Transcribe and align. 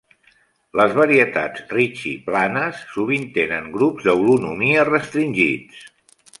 Les 0.79 0.95
varietats 0.99 1.65
Ricci 1.73 2.15
planes 2.31 2.81
sovint 2.95 3.29
tenen 3.37 3.71
grups 3.79 4.11
de 4.11 4.19
holonomia 4.23 4.91
restringits. 4.93 5.89